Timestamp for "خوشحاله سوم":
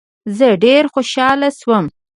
0.93-1.85